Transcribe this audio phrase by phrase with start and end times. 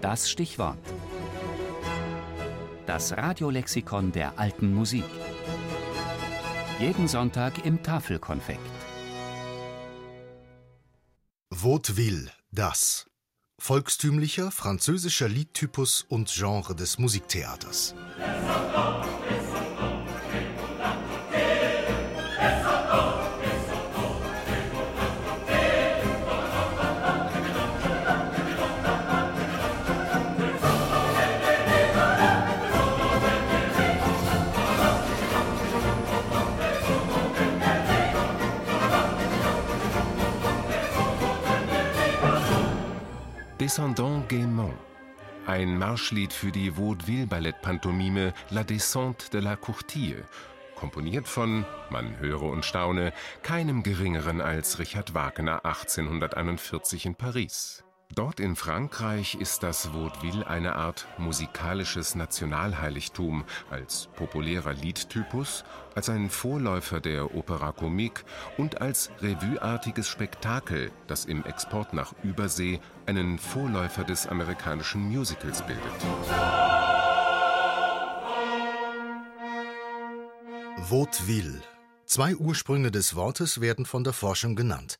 [0.00, 0.78] Das Stichwort.
[2.86, 5.04] Das Radiolexikon der alten Musik.
[6.78, 8.60] Jeden Sonntag im Tafelkonfekt.
[11.50, 13.10] Vaudeville, das.
[13.58, 17.94] Volkstümlicher französischer Liedtypus und Genre des Musiktheaters.
[43.70, 44.74] Descendant Gaiement.
[45.46, 50.24] Ein Marschlied für die Vaudeville-Ballett-Pantomime La Descente de la Courtille,
[50.74, 53.12] komponiert von, man höre und staune,
[53.44, 57.84] keinem geringeren als Richard Wagner 1841 in Paris.
[58.12, 65.62] Dort in Frankreich ist das Vaudeville eine Art musikalisches Nationalheiligtum, als populärer Liedtypus,
[65.94, 68.24] als ein Vorläufer der Opera Comique
[68.58, 75.84] und als revueartiges Spektakel, das im Export nach Übersee einen Vorläufer des amerikanischen Musicals bildet.
[80.78, 81.62] Vaudeville.
[82.06, 84.98] Zwei Ursprünge des Wortes werden von der Forschung genannt.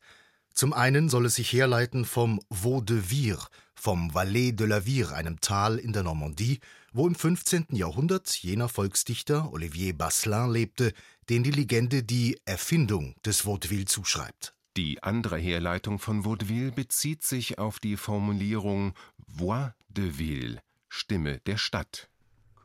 [0.53, 5.15] Zum einen soll es sich herleiten vom Vau de Vire, vom Valais de la Vire,
[5.15, 6.59] einem Tal in der Normandie,
[6.93, 7.67] wo im 15.
[7.71, 10.93] Jahrhundert jener Volksdichter Olivier Basselin lebte,
[11.29, 14.53] den die Legende die Erfindung des Vaudeville zuschreibt.
[14.77, 18.93] Die andere Herleitung von Vaudeville bezieht sich auf die Formulierung
[19.27, 22.09] Voix de Ville, Stimme der Stadt.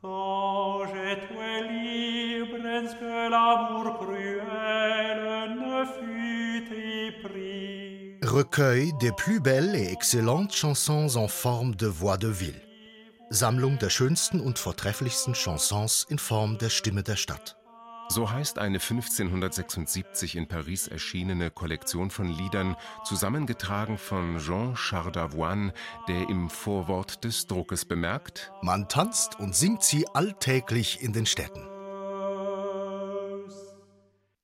[0.01, 0.87] Quand
[8.27, 12.61] Recueil des plus belles et excellentes chansons en forme de voix de ville.
[13.29, 17.57] Sammlung der schönsten und vortrefflichsten Chansons in Form der Stimme der Stadt.
[18.09, 22.75] So heißt eine 1576 in Paris erschienene Kollektion von Liedern,
[23.05, 25.73] zusammengetragen von Jean Chardavoine,
[26.09, 31.76] der im Vorwort des Druckes bemerkt: Man tanzt und singt sie alltäglich in den Städten.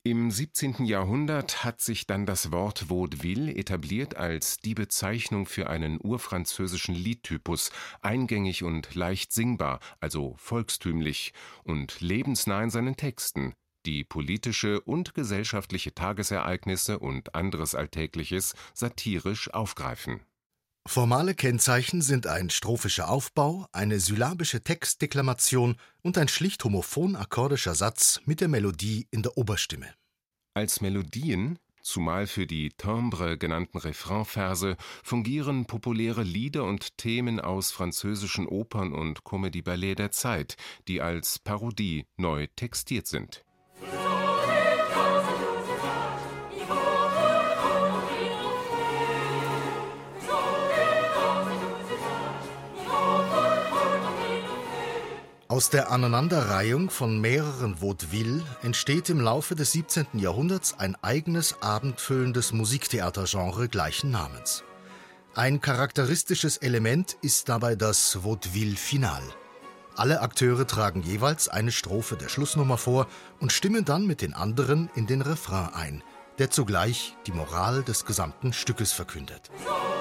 [0.06, 0.84] Im 17.
[0.84, 7.72] Jahrhundert hat sich dann das Wort Vaudeville etabliert als die Bezeichnung für einen urfranzösischen Liedtypus,
[8.02, 11.32] eingängig und leicht singbar, also volkstümlich
[11.64, 13.54] und lebensnah in seinen Texten,
[13.86, 20.20] die politische und gesellschaftliche Tagesereignisse und anderes Alltägliches satirisch aufgreifen.
[20.86, 28.42] Formale Kennzeichen sind ein strophischer Aufbau, eine syllabische Textdeklamation und ein schlicht homophon-akkordischer Satz mit
[28.42, 29.94] der Melodie in der Oberstimme.
[30.54, 38.46] Als Melodien, zumal für die Timbre genannten Refrainverse, fungieren populäre Lieder und Themen aus französischen
[38.46, 40.58] Opern und Comédie-Ballets der Zeit,
[40.90, 43.46] die als Parodie neu textiert sind
[55.54, 60.08] Aus der Aneinanderreihung von mehreren Vaudeville entsteht im Laufe des 17.
[60.14, 64.64] Jahrhunderts ein eigenes abendfüllendes Musiktheatergenre gleichen Namens.
[65.36, 69.22] Ein charakteristisches Element ist dabei das Vaudeville Final.
[69.96, 73.06] Alle Akteure tragen jeweils eine Strophe der Schlussnummer vor
[73.40, 76.04] und stimmen dann mit den anderen in den Refrain ein,
[76.40, 79.52] der zugleich die Moral des gesamten Stückes verkündet.
[79.64, 79.93] So.